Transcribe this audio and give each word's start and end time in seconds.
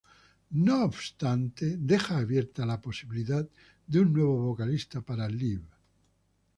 No 0.67 0.81
obstante, 0.83 1.77
deja 1.77 2.17
abierta 2.17 2.65
la 2.65 2.81
posibilidad 2.81 3.47
de 3.85 3.99
un 3.99 4.13
nuevo 4.13 4.35
vocalista 4.35 5.01
para 5.01 5.29
Live. 5.29 5.67